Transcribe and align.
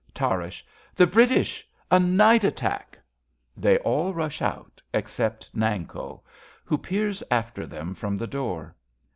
Tarrasch. 0.15 0.63
The 0.95 1.05
British! 1.05 1.63
A 1.91 1.99
night 1.99 2.43
attack! 2.43 2.97
{They 3.55 3.77
all 3.77 4.11
I'ush 4.19 4.41
out 4.41 4.81
except 4.95 5.55
Nanko, 5.55 6.23
who 6.65 6.79
peers 6.79 7.21
after 7.29 7.67
them 7.67 7.93
from 7.93 8.17
the 8.17 8.25
door. 8.25 8.75